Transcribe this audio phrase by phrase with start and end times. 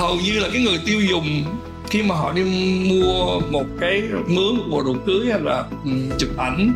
[0.00, 1.44] hầu như là cái người tiêu dùng
[1.90, 2.42] khi mà họ đi
[2.90, 6.72] mua một cái mướn một bộ đồ cưới hay là um, chụp ảnh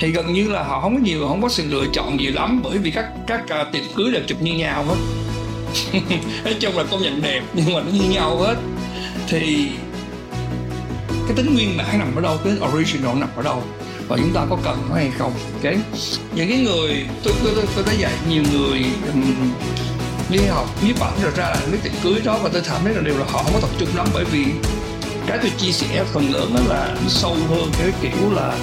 [0.00, 2.60] thì gần như là họ không có nhiều không có sự lựa chọn gì lắm
[2.64, 4.96] bởi vì các các à, uh, tiệc cưới đều chụp như nhau hết.
[6.44, 8.56] Nói chung là công nhận đẹp nhưng mà nó như nhau hết.
[9.28, 9.68] Thì
[11.08, 13.62] cái tính nguyên bản nằm ở đâu cái original nằm ở đâu
[14.08, 15.32] và chúng ta có cần nó hay không
[15.62, 15.74] ok?
[16.34, 19.52] Những cái người tôi tôi tôi, tôi thấy vậy nhiều người um,
[20.30, 22.94] đi học nhiếp ảnh rồi ra là cái tiệc cưới đó và tôi cảm thấy
[22.94, 24.44] là điều là họ không có tập trung lắm bởi vì
[25.26, 28.56] cái tôi chia sẻ phần lớn đó là nó sâu hơn cái kiểu là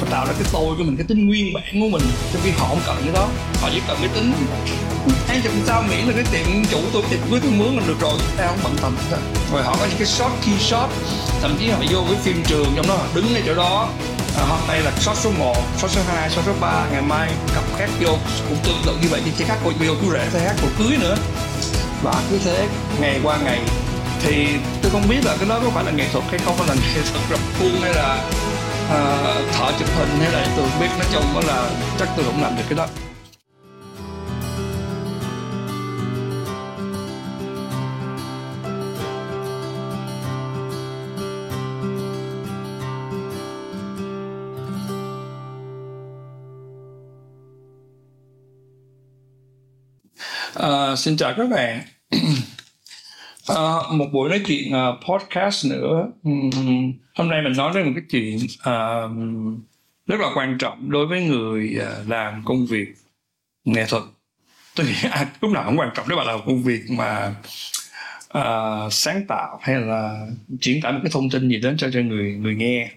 [0.00, 2.02] và tạo ra cái tôi của mình, cái tính nguyên bản của mình.
[2.32, 3.28] Trong khi họ không cần cái đó,
[3.60, 4.32] họ chỉ cần cái tính
[5.28, 8.00] anh làm sao miễn là cái tiệm chủ tôi tiệm cưới tôi mướn mình được
[8.00, 8.18] rồi?
[8.36, 8.96] Tao không bận tâm
[9.52, 10.90] rồi họ có những cái shot key shot
[11.40, 13.88] thậm chí họ vô cái phim trường trong đó, họ đứng ngay chỗ đó
[14.38, 17.28] à, hôm nay là shot số 1, shot số 2, shot số 3 ngày mai
[17.54, 18.10] cặp khác vô
[18.48, 20.70] cũng tương tự như vậy thì chỉ khác cô vô chú rể sẽ hát cuộc
[20.78, 21.16] cưới nữa.
[22.02, 22.68] Và cứ thế
[23.00, 23.60] ngày qua ngày
[24.22, 24.46] thì
[24.82, 26.74] tôi không biết là cái đó có phải là nghệ thuật hay không phải là
[26.74, 28.24] nghệ thuật rập khuôn hay là
[28.86, 30.88] uh, thợ chụp hình hay là tôi không biết.
[30.98, 32.86] Nói chung đó là chắc tôi cũng làm được cái đó.
[50.58, 51.80] À, xin chào các bạn.
[53.46, 56.06] À, một buổi nói chuyện uh, podcast nữa.
[56.22, 59.10] Um, hôm nay mình nói đến một cái chuyện uh,
[60.06, 62.88] rất là quan trọng đối với người uh, làm công việc
[63.64, 64.02] nghệ thuật.
[64.76, 67.34] Tôi nghĩ à, lúc nào cũng quan trọng nếu bạn làm công việc mà
[68.38, 70.26] uh, sáng tạo hay là
[70.60, 72.90] chuyển tải một cái thông tin gì đến cho cho người người nghe.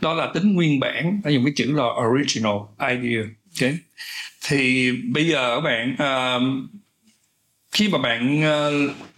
[0.00, 3.22] Đó là tính nguyên bản ta dùng cái chữ là original idea
[3.60, 3.78] okay?
[4.48, 6.70] thì bây giờ các bạn uh,
[7.70, 8.42] khi mà bạn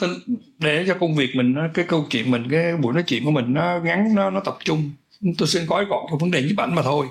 [0.03, 0.11] uh,
[0.59, 3.45] để cho công việc mình cái câu chuyện mình cái buổi nói chuyện của mình
[3.49, 4.91] nó ngắn nó nó tập trung
[5.39, 7.07] tôi xin gói gọn cái vấn đề nhiếp ảnh mà thôi.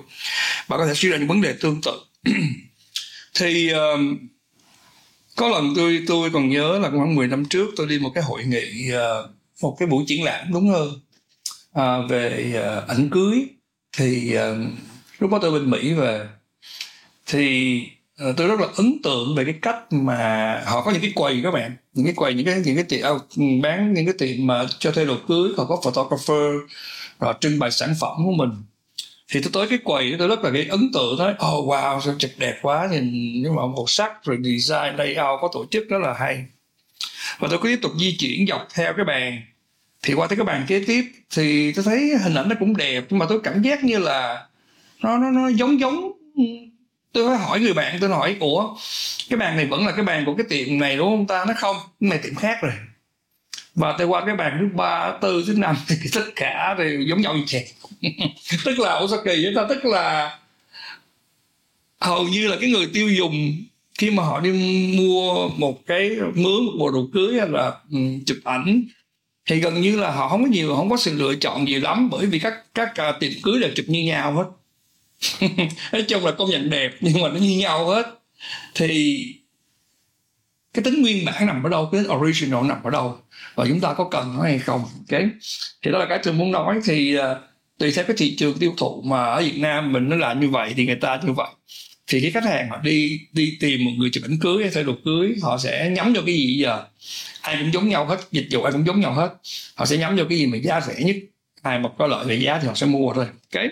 [0.68, 2.00] Bạn có thể suy ra những vấn đề tương tự.
[3.34, 4.00] Thì uh,
[5.36, 8.24] có lần tôi tôi còn nhớ là khoảng 10 năm trước tôi đi một cái
[8.24, 9.30] hội nghị uh,
[9.62, 11.00] một cái buổi triển lãm đúng hơn uh,
[11.72, 13.46] à, về uh, ảnh cưới.
[13.96, 14.72] Thì uh,
[15.18, 16.26] lúc đó tôi bên Mỹ về.
[17.26, 17.80] Thì
[18.22, 21.40] Ờ, tôi rất là ấn tượng về cái cách mà họ có những cái quầy
[21.42, 21.76] các bạn.
[21.94, 23.10] Những cái quầy, những cái những cái tiệm à,
[23.62, 26.70] bán những cái tiệm mà cho thuê đồ cưới, họ có photographer
[27.20, 28.50] rồi trưng bày sản phẩm của mình.
[29.28, 32.14] Thì tôi tới cái quầy tôi rất là cái ấn tượng thôi oh wow, sao
[32.18, 33.12] chụp đẹp quá, nhìn
[33.42, 36.44] nhưng mà màu sắc, rồi design, layout có tổ chức rất là hay.
[37.38, 39.42] Và tôi cứ tiếp tục di chuyển dọc theo cái bàn.
[40.02, 41.04] Thì qua tới cái bàn kế tiếp,
[41.36, 44.46] thì tôi thấy hình ảnh nó cũng đẹp, nhưng mà tôi cảm giác như là
[45.02, 46.12] nó nó nó giống giống
[47.12, 48.74] tôi phải hỏi người bạn tôi hỏi ủa
[49.28, 51.44] cái bàn này vẫn là cái bàn của cái tiệm này đúng không ta?
[51.48, 52.72] Nó không cái này tiệm khác rồi.
[53.74, 57.20] Và tôi qua cái bàn thứ ba tư thứ năm thì tất cả đều giống
[57.20, 57.64] nhau như chẹt
[58.64, 60.38] tức là ủa sao kỳ vậy ta tức là
[62.00, 63.56] hầu như là cái người tiêu dùng
[63.98, 64.52] khi mà họ đi
[64.98, 68.84] mua một cái mướn một bộ đồ cưới hay là um, chụp ảnh
[69.46, 72.08] thì gần như là họ không có nhiều không có sự lựa chọn gì lắm
[72.10, 74.44] bởi vì các các uh, tiệm cưới đều chụp như nhau hết.
[75.92, 78.06] nói chung là công nhận đẹp nhưng mà nó như nhau hết.
[78.74, 79.24] Thì
[80.74, 83.18] cái tính nguyên bản nằm ở đâu cái tính original nằm ở đâu
[83.54, 85.28] và chúng ta có cần nó hay không okay.
[85.82, 86.80] thì đó là cái tôi muốn nói.
[86.84, 87.22] Thì uh,
[87.78, 90.48] tùy theo cái thị trường tiêu thụ mà ở Việt Nam mình nó là như
[90.48, 91.48] vậy thì người ta như vậy.
[92.06, 94.84] Thì cái khách hàng họ đi đi tìm một người chụp ảnh cưới hay thay
[94.84, 96.84] đồ cưới họ sẽ nhắm vào cái gì giờ?
[97.40, 99.34] Ai cũng giống nhau hết dịch vụ ai cũng giống nhau hết.
[99.74, 101.16] Họ sẽ nhắm vào cái gì mà giá rẻ nhất
[101.62, 103.68] ai mà có lợi về giá thì họ sẽ mua thôi okay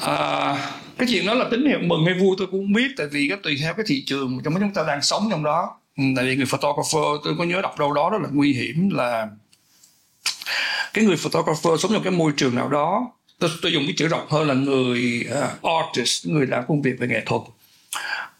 [0.00, 0.56] à,
[0.98, 3.28] cái chuyện đó là tín hiệu mừng hay vui tôi cũng không biết tại vì
[3.28, 5.76] cái tùy theo cái thị trường trong chúng ta đang sống trong đó.
[5.96, 8.90] Ừ, tại vì người photographer tôi có nhớ đọc đâu đó rất là nguy hiểm
[8.90, 9.28] là
[10.94, 14.08] cái người photographer sống trong cái môi trường nào đó tôi, tôi dùng cái chữ
[14.08, 15.28] rộng hơn là người
[15.62, 17.42] uh, artist người làm công việc về nghệ thuật.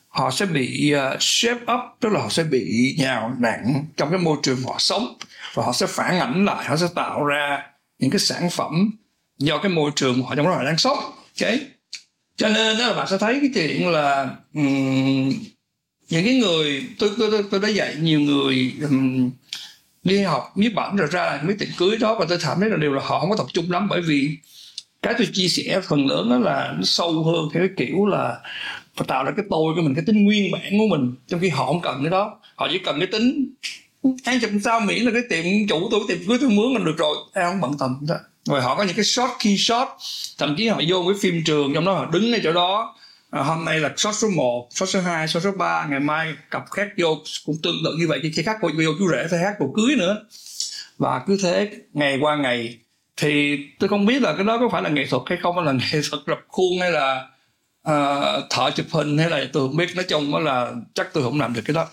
[0.08, 4.18] Họ sẽ bị uh, shape up tức là họ sẽ bị nhào nặng trong cái
[4.18, 5.14] môi trường họ sống
[5.54, 7.62] và họ sẽ phản ảnh lại họ sẽ tạo ra
[7.98, 8.90] những cái sản phẩm
[9.38, 10.98] do cái môi trường họ trong đó họ đang sống
[11.40, 11.60] okay.
[12.36, 15.32] cho nên đó là bạn sẽ thấy cái chuyện là um,
[16.08, 19.30] những cái người tôi tôi tôi đã dạy nhiều người um,
[20.04, 22.70] đi học nhiếp ảnh rồi ra là mấy tiệc cưới đó và tôi cảm thấy
[22.70, 24.36] là điều là họ không có tập trung lắm bởi vì
[25.02, 28.40] cái tôi chia sẻ phần lớn đó là nó sâu hơn theo cái kiểu là
[29.06, 31.66] tạo ra cái tôi của mình cái tính nguyên bản của mình trong khi họ
[31.66, 33.54] không cần cái đó họ chỉ cần cái tính
[34.24, 36.96] ăn chậm sao miễn là cái tiệm chủ tôi tiệm cưới tôi mướn là được
[36.98, 37.16] rồi.
[37.32, 38.16] Ai không bận tâm đó.
[38.44, 39.88] Rồi họ có những cái short key shot
[40.38, 42.96] thậm chí họ vô cái phim trường trong đó họ đứng ngay chỗ đó.
[43.30, 46.34] À, hôm nay là shot số 1, shot số 2, shot số 3 ngày mai
[46.50, 48.20] cặp khác vô cũng tương tự như vậy.
[48.36, 50.16] Khi khác cô vô chú rể phải hát cuộc cưới nữa.
[50.98, 52.78] Và cứ thế ngày qua ngày
[53.16, 55.64] thì tôi không biết là cái đó có phải là nghệ thuật hay không hay
[55.64, 57.28] là nghệ thuật rập khuôn hay là
[57.88, 59.96] uh, thợ chụp hình hay là tôi không biết.
[59.96, 61.86] Nói chung đó là chắc tôi không làm được cái đó.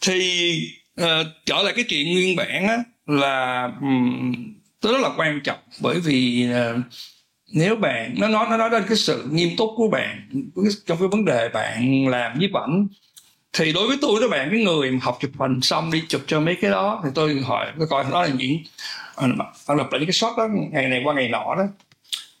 [0.00, 0.58] Thì
[1.00, 1.06] uh,
[1.46, 4.32] trở lại cái chuyện nguyên bản á là um,
[4.82, 5.58] rất là quan trọng.
[5.80, 6.80] Bởi vì uh,
[7.52, 10.28] nếu bạn nó nói nó nói đến cái sự nghiêm túc của bạn
[10.86, 12.86] trong cái vấn đề bạn làm nhiếp ảnh
[13.52, 16.40] thì đối với tôi các bạn cái người học chụp hình xong đi chụp cho
[16.40, 18.58] mấy cái đó thì tôi hỏi tôi coi đó là những
[19.14, 21.64] ờ, bạn lập lại những cái shot đó ngày này qua ngày nọ đó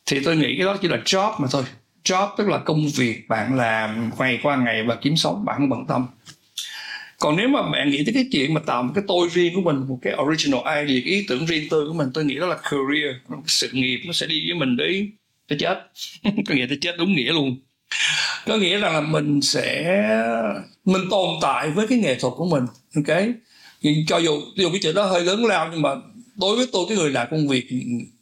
[0.06, 1.64] thì tôi nghĩ cái đó chỉ là job mà thôi.
[2.04, 5.68] Job tức là công việc bạn làm ngày qua ngày và kiếm sống bạn không
[5.68, 6.06] bận tâm
[7.22, 9.60] còn nếu mà bạn nghĩ tới cái chuyện mà tạo một cái tôi riêng của
[9.60, 12.46] mình, một cái original idea, cái ý tưởng riêng tư của mình, tôi nghĩ đó
[12.46, 13.16] là career.
[13.28, 15.08] Cái sự nghiệp nó sẽ đi với mình đấy.
[15.48, 15.78] Tới chết.
[16.48, 17.56] Có nghĩa tới chết đúng nghĩa luôn.
[18.46, 19.84] Có nghĩa rằng là mình sẽ,
[20.84, 22.64] mình tồn tại với cái nghệ thuật của mình,
[22.94, 23.18] ok?
[24.06, 25.90] Cho dù dù cái chuyện đó hơi lớn lao, nhưng mà
[26.36, 27.68] đối với tôi, cái người làm công việc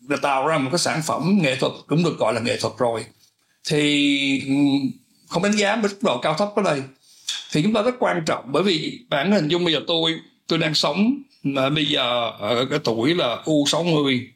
[0.09, 2.73] là tạo ra một cái sản phẩm nghệ thuật cũng được gọi là nghệ thuật
[2.79, 3.05] rồi.
[3.69, 4.55] Thì ừ,
[5.29, 6.83] không đánh giá mức độ cao thấp ở đây
[7.53, 10.59] thì chúng ta rất quan trọng bởi vì bản hình dung bây giờ tôi tôi
[10.59, 14.29] đang sống mà bây giờ ở cái tuổi là u 60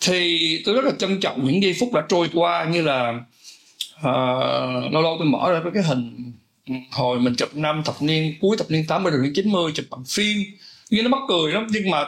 [0.00, 3.20] thì tôi rất là trân trọng những giây phút đã trôi qua như là
[3.98, 6.32] uh, lâu lâu tôi mở ra cái hình
[6.90, 10.04] hồi mình chụp năm thập niên cuối thập niên 80 rồi đến 90 chụp bằng
[10.08, 10.36] phim.
[10.90, 12.04] Nhưng nó mắc cười lắm nhưng mà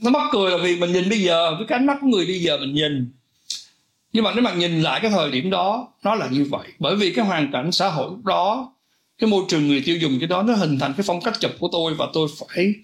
[0.00, 2.26] nó mắc cười là vì mình nhìn bây giờ với cái ánh mắt của người
[2.26, 3.12] bây giờ mình nhìn.
[4.12, 6.68] Nhưng mà nếu mà nhìn lại cái thời điểm đó nó là như vậy.
[6.78, 8.72] Bởi vì cái hoàn cảnh xã hội lúc đó
[9.18, 11.50] cái môi trường người tiêu dùng cái đó nó hình thành cái phong cách chụp
[11.58, 12.74] của tôi và tôi phải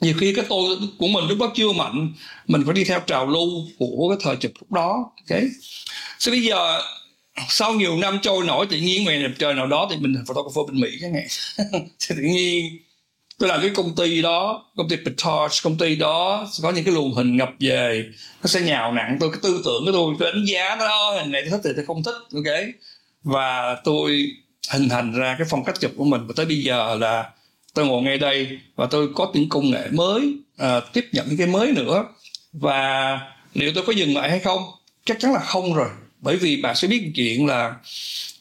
[0.00, 2.12] nhiều khi cái tôi của mình lúc đó chưa mạnh,
[2.46, 3.48] mình phải đi theo trào lưu
[3.78, 5.40] của cái thời chụp lúc đó, ok?
[6.18, 6.80] So bây giờ,
[7.48, 10.24] sau nhiều năm trôi nổi, tự nhiên ngày đẹp trời nào đó thì mình thành
[10.26, 11.26] photographer bên mỹ cái ngày
[11.82, 12.78] thì tự nhiên,
[13.38, 16.94] tôi làm cái công ty đó, công ty Petard công ty đó, có những cái
[16.94, 18.04] luồng hình ngập về,
[18.42, 21.30] nó sẽ nhào nặng tôi, cái tư tưởng của tôi tôi đánh giá nó hình
[21.30, 22.54] này thích thì tôi không thích ok?
[23.22, 24.30] Và tôi
[24.70, 26.26] hình thành ra cái phong cách chụp của mình.
[26.26, 27.30] Và tới bây giờ là
[27.74, 31.38] tôi ngồi ngay đây và tôi có những công nghệ mới à, tiếp nhận những
[31.38, 32.04] cái mới nữa.
[32.52, 33.20] Và
[33.54, 34.62] liệu tôi có dừng lại hay không?
[35.04, 35.88] Chắc chắn là không rồi.
[36.20, 37.74] Bởi vì bạn sẽ biết chuyện là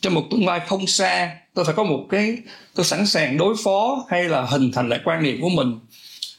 [0.02, 2.38] trong một tương lai không xa tôi phải có một cái
[2.76, 5.80] tôi sẵn sàng đối phó hay là hình thành lại quan niệm của mình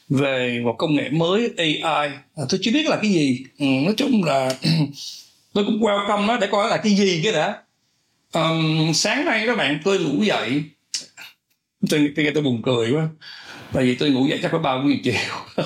[0.09, 3.43] về một công nghệ mới AI à, tôi chưa biết là cái gì.
[3.59, 4.55] Ừ, nói chung là
[5.53, 7.57] tôi cũng welcome nó để coi là cái gì cái đã
[8.33, 10.63] um, sáng nay các bạn tôi ngủ dậy.
[11.89, 13.07] Tôi tôi, tôi buồn cười quá.
[13.73, 15.65] Tại vì tôi ngủ dậy chắc phải bao nhiêu chiều.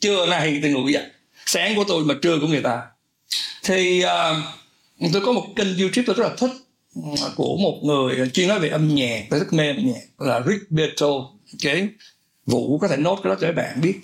[0.00, 1.06] Trưa nay tôi ngủ dậy.
[1.46, 2.82] Sáng của tôi mà trưa của người ta.
[3.64, 6.50] Thì uh, tôi có một kênh youtube tôi rất là thích
[7.20, 10.02] ờ, của một người ờ, chuyên nói về âm nhạc tôi rất mê âm nhạc
[10.18, 11.06] là Rick Beto.
[11.64, 11.88] Okay.
[12.46, 14.00] vũ có thể nốt cái đó cho các bạn biết.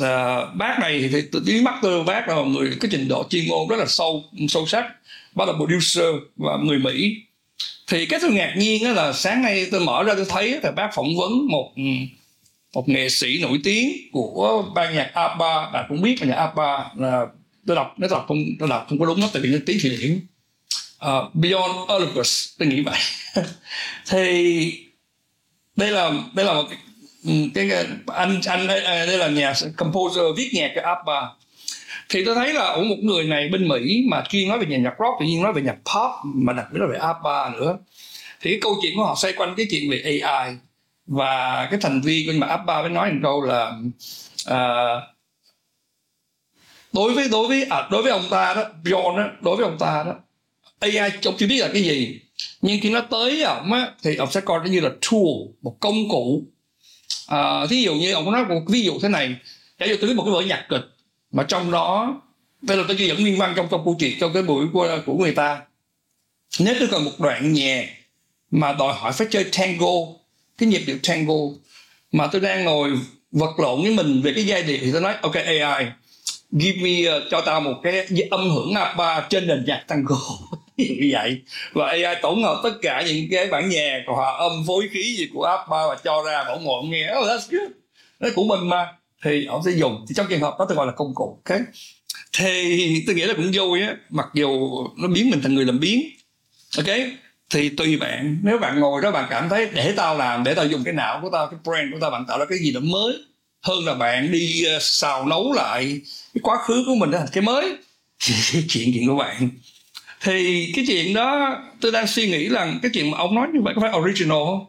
[0.00, 3.48] À, bác này thì dưới mắt tôi bác là một người cái trình độ chuyên
[3.48, 4.84] môn rất là sâu sâu sắc
[5.34, 7.16] bác là producer và người mỹ.
[7.86, 10.90] Thì cái tôi ngạc nhiên là sáng nay tôi mở ra tôi thấy là bác
[10.94, 11.82] phỏng vấn một ừ,
[12.74, 16.90] một nghệ sĩ nổi tiếng của ban nhạc ABBA bạn cũng biết là nhạc ABBA
[16.96, 17.26] là
[17.66, 19.78] tôi đọc nó đọc không tôi đọc không có đúng nó tại vì nó tiếng
[19.82, 20.26] thụy điển.
[21.06, 22.98] Uh, Beyond Olympus tôi nghĩ vậy.
[24.06, 24.88] Thì
[25.76, 26.78] đây là đây là một cái,
[27.24, 27.70] ừ, cái
[28.06, 31.30] anh anh à, đây là nhà composer viết nhạc cho ABBA
[32.12, 34.76] thì tôi thấy là ở một người này bên Mỹ mà chuyên nói về nhà
[34.76, 37.78] nhạc rock tự nhiên nói về nhạc pop mà đặc biệt là về ABBA nữa.
[38.40, 40.56] Thì cái câu chuyện của họ xoay quanh cái chuyện về AI
[41.06, 43.72] và cái thành viên của mà ABBA mới nói một câu là
[44.50, 45.02] uh,
[46.92, 49.78] đối với đối với à, đối với ông ta đó John đó đối với ông
[49.78, 50.14] ta đó
[50.78, 52.20] AI ông chưa biết là cái gì.
[52.62, 55.20] Nhưng khi nó tới ông á thì ông sẽ coi nó như là tool
[55.62, 56.44] một công cụ.
[57.26, 59.36] À, thí dụ như ông nói một ví dụ thế này.
[59.80, 60.82] Giả dụ tôi biết một cái vở nhạc kịch
[61.32, 62.20] mà trong đó
[62.62, 64.98] bây là tôi chỉ dẫn liên văn trong trong câu chuyện trong cái buổi của,
[65.06, 65.60] của người ta.
[66.58, 67.86] Nếu tôi cần một đoạn nhạc
[68.50, 69.92] mà đòi hỏi phải chơi tango
[70.58, 71.34] cái nhịp điệu tango
[72.12, 72.98] mà tôi đang ngồi
[73.32, 75.86] vật lộn với mình về cái giai điệu thì tôi nói ok AI
[76.52, 80.16] give me uh, cho tao một cái âm hưởng ABBA trên nền nhạc tango.
[80.76, 81.40] Như vậy.
[81.72, 85.28] Và AI tổng hợp tất cả những cái bản nhạc hòa âm phối khí gì
[85.34, 87.14] của ABBA và cho ra bảo ngộ nghe.
[87.18, 87.70] Oh, that's good.
[88.20, 88.92] Nó của mình mà
[89.22, 90.04] thì ông sẽ dùng.
[90.08, 91.58] Thì trong trường hợp đó tôi gọi là công cụ, ok?
[92.32, 95.80] Thì tôi nghĩ là cũng vui á, mặc dù nó biến mình thành người làm
[95.80, 96.02] biến,
[96.76, 96.96] ok?
[97.50, 98.38] Thì tùy bạn.
[98.42, 101.18] Nếu bạn ngồi đó bạn cảm thấy để tao làm, để tao dùng cái não
[101.22, 103.14] của tao, cái brand của tao, bạn tạo ra cái gì đó mới
[103.62, 106.00] hơn là bạn đi ờ, xào nấu lại
[106.34, 107.76] cái quá khứ của mình thành cái mới.
[108.68, 109.48] Chuyện chuyện của bạn?
[110.20, 113.60] Thì cái chuyện đó, tôi đang suy nghĩ là cái chuyện mà ông nói như
[113.62, 114.66] vậy có phải original không?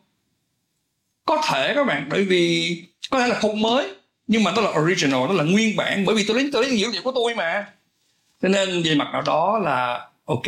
[1.25, 2.77] Có thể các bạn, bởi vì
[3.09, 3.87] có thể là không mới
[4.27, 6.79] nhưng mà nó là original nó là nguyên bản bởi vì tôi lấy tôi lấy
[6.79, 7.65] dữ liệu của tôi mà.
[8.41, 10.43] Cho nên về mặt nào đó là ok.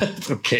[0.30, 0.58] Ok.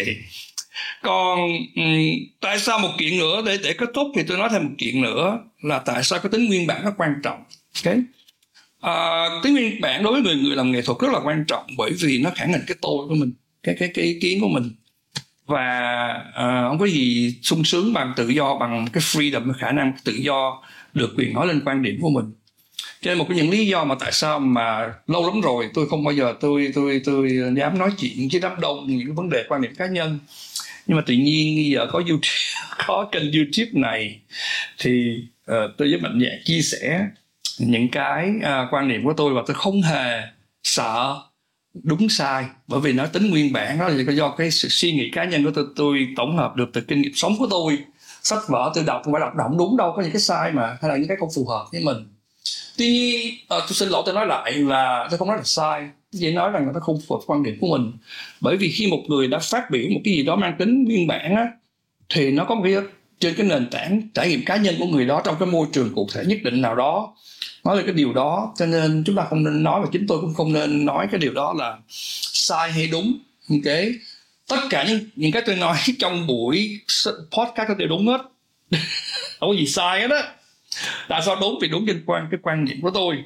[1.01, 1.39] Còn
[1.75, 2.09] um,
[2.41, 3.41] tại sao một chuyện nữa?
[3.45, 6.29] Để để kết thúc thì tôi nói thêm một chuyện nữa là tại sao cái
[6.31, 7.43] tính nguyên bản nó quan trọng.
[7.85, 7.95] Ok?
[8.81, 11.65] À, tính nguyên bản đối với người người làm nghệ thuật rất là quan trọng
[11.77, 14.47] bởi vì nó khẳng định cái tôi của mình cái cái cái ý kiến của
[14.47, 14.71] mình
[15.47, 19.71] và uh, không có gì sung sướng bằng tự do bằng cái freedom cái khả
[19.71, 20.63] năng tự do
[20.93, 22.31] được quyền nói lên quan điểm của mình.
[23.01, 25.89] Cho nên một trong những lý do mà tại sao mà lâu lắm rồi tôi
[25.89, 29.43] không bao giờ tôi tôi tôi dám nói chuyện với đám đông những vấn đề
[29.49, 30.19] quan điểm cá nhân.
[30.87, 32.27] Nhưng mà tự nhiên bây giờ có youtube
[32.87, 34.19] có kênh youtube này
[34.77, 37.07] thì uh, tôi với mạnh dạng chia sẻ
[37.59, 40.21] những cái uh, quan điểm của tôi và tôi không hề
[40.63, 41.17] sợ
[41.83, 42.45] đúng sai.
[42.67, 45.43] Bởi vì nó tính nguyên bản đó là do cái sự suy nghĩ cá nhân
[45.43, 47.77] của tôi tôi tổng hợp được từ kinh nghiệm sống của tôi.
[48.23, 50.77] Sách vở tôi đọc không phải đọc động đúng đâu có những cái sai mà
[50.81, 51.97] hay là những cái không phù hợp với mình.
[52.77, 55.89] Tuy nhiên à, tôi xin lỗi tôi nói lại là tôi không nói là sai.
[56.11, 57.91] Chỉ nói rằng là nó không phù hợp quan điểm của mình.
[58.41, 61.07] Bởi vì khi một người đã phát biểu một cái gì đó mang tính nguyên
[61.07, 61.47] bản á
[62.09, 62.75] thì nó có một cái
[63.19, 65.95] trên cái nền tảng trải nghiệm cá nhân của người đó trong cái môi trường
[65.95, 67.13] cụ thể nhất định nào đó
[67.67, 70.21] nói về cái điều đó, cho nên chúng ta không nên nói, và chính tôi
[70.21, 73.17] cũng không nên nói cái điều đó là sai hay đúng.
[73.49, 73.73] Ok?
[74.47, 76.79] Tất cả những những cái tôi nói trong buổi
[77.31, 78.21] podcast đều đúng hết.
[79.39, 80.33] Không có gì sai hết á.
[81.07, 81.59] Tại sao đúng?
[81.61, 83.17] Vì đúng trên quan, cái quan điểm của tôi.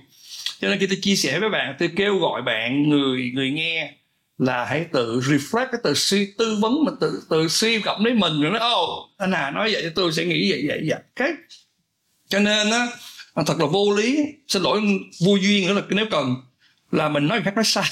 [0.62, 3.94] Cho nên khi tôi chia sẻ với bạn, tôi kêu gọi bạn, người người nghe
[4.38, 8.14] là hãy tự reflect, cái tự suy, tư vấn mà tự tự suy cảm lấy
[8.14, 11.00] mình rồi nói ô anh Hà nói vậy tôi sẽ nghĩ vậy vậy vậy.
[11.16, 11.30] Cái
[12.30, 12.88] cho nên á
[13.36, 14.26] thật là vô lý.
[14.48, 14.82] Xin lỗi
[15.26, 16.36] vô duyên nữa là nếu cần.
[16.92, 17.84] Là mình nói khác nói sai.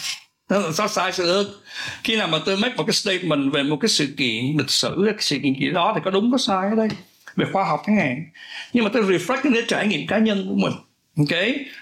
[0.49, 1.61] Nó là sao sai sự được
[2.03, 5.03] khi nào mà tôi make một cái statement về một cái sự kiện lịch sử
[5.05, 6.87] cái sự kiện gì đó thì có đúng có sai ở đây.
[7.35, 8.25] Về khoa học chẳng hạn.
[8.73, 10.73] Nhưng mà tôi reflect cái trải nghiệm cá nhân của mình.
[11.17, 11.39] Ok?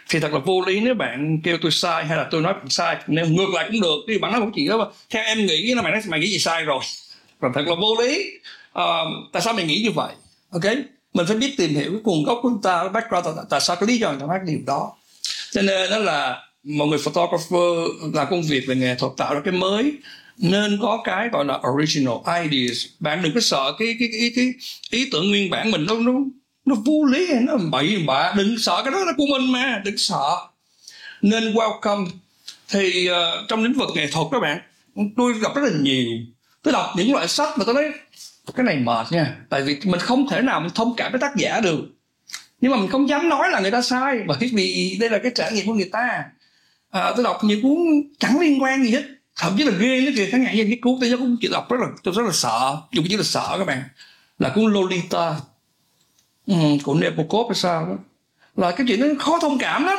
[0.10, 2.70] Thì thật là vô lý nếu bạn kêu tôi sai hay là tôi nói bạn
[2.70, 2.98] sai.
[3.08, 3.98] Nếu ngược lại cũng được.
[4.08, 6.28] Thì bạn nói một chuyện đó mà theo em nghĩ là mày nói mày nghĩ
[6.28, 6.80] gì sai rồi.
[7.40, 8.32] Và thật là vô lý.
[8.74, 8.84] À,
[9.34, 10.14] tại sao mày nghĩ như vậy?
[10.52, 10.64] Ok?
[11.18, 13.62] Mình phải biết tìm hiểu cái nguồn gốc của chúng ta cái background tại, tại
[13.62, 14.92] sao cái lý do người ta nói điều đó.
[15.52, 19.42] Cho nên đó là một người photographer là công việc về nghệ thuật tạo ra
[19.46, 19.94] cái mới
[20.38, 22.86] nên có cái gọi là original ideas.
[23.00, 24.54] Bạn đừng có sợ cái cái cái, cái
[24.92, 26.12] ý tưởng nguyên bản mình nó nó
[26.66, 28.34] nó vô lý hay nó bậy bạ.
[28.38, 30.38] Đừng sợ cái đó là của mình mà đừng sợ.
[31.22, 32.08] Nên welcome.
[32.70, 34.60] Thì uh, trong lĩnh vực nghệ thuật các bạn
[35.18, 36.08] tôi gặp rất là nhiều.
[36.64, 37.84] Tôi đọc những loại sách mà tôi nói
[38.56, 39.36] cái này mệt nha.
[39.50, 41.82] Tại vì mình không thể nào mình thông cảm với tác giả được.
[42.62, 44.20] Nhưng mà mình không dám nói là người ta sai.
[44.27, 46.24] Bởi vì đây là cái trải nghiệm của người ta.
[46.89, 47.77] À, tôi đọc những cuốn
[48.20, 49.04] chẳng liên quan gì hết.
[49.39, 51.77] Thậm chí là ghê nữa kìa khán giả cái cuốn tôi cũng chỉ đọc rất
[51.82, 52.77] là tôi rất là sợ.
[52.92, 53.84] Dùng chữ là sợ các bạn.
[54.39, 55.36] Là cuốn Lolita.
[56.48, 57.96] Ừ, của Nabokov hay sao đó.
[58.56, 59.98] Là cái chuyện nó khó thông cảm lắm.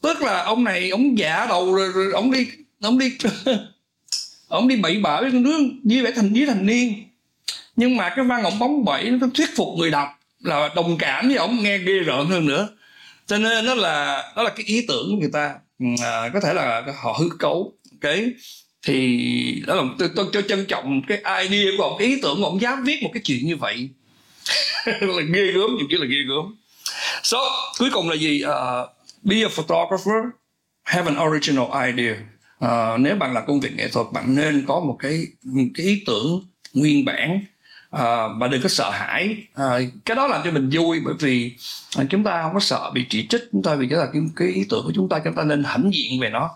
[0.00, 2.48] Tức là ông này ông giả đầu rồi, rồi ông đi
[2.82, 3.16] ông đi
[4.48, 7.07] ông đi bậy bạ với con đứa như vậy thành với thành niên
[7.78, 10.08] nhưng mà cái văn ông bóng bẩy nó thuyết phục người đọc
[10.40, 12.68] là đồng cảm với ông nghe ghê rợn hơn nữa.
[13.26, 15.54] Cho nên nó là đó là cái ý tưởng của người ta.
[15.78, 17.72] Ừ, à, có thể là họ hư cấu.
[18.00, 18.30] Cái
[18.82, 21.18] thì đó là tôi, tôi, tôi trân trọng cái
[21.48, 23.88] idea của ông ý tưởng của ông dám viết một cái chuyện như vậy.
[24.86, 26.56] Là ghê gớm nhiều khi là ghê gớm.
[27.22, 27.38] So
[27.78, 28.42] cuối cùng là gì?
[28.44, 28.88] Uh,
[29.22, 30.24] be a photographer
[30.82, 32.14] have an original idea.
[32.64, 35.26] Uh, nếu bạn là công việc nghệ thuật bạn nên có một cái
[35.74, 37.40] cái ý tưởng nguyên bản
[37.90, 39.36] à, và đừng có sợ hãi.
[39.54, 41.56] À, cái đó làm cho mình vui bởi vì
[41.96, 44.22] à, chúng ta không có sợ bị chỉ trích chúng ta vì cái là cái,
[44.36, 46.50] cái ý tưởng của chúng ta chúng ta nên hãnh diện về nó.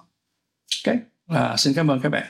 [0.86, 0.96] Ok?
[1.28, 2.26] À, xin cảm ơn các bạn